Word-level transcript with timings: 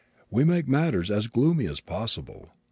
We 0.31 0.43
make 0.43 0.67
matters 0.67 1.11
as 1.11 1.27
gloomy 1.27 1.67
as 1.67 1.79
possible. 1.79 2.49